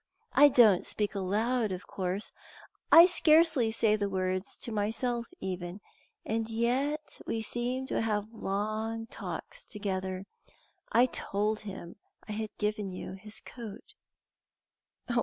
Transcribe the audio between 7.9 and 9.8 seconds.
have long talks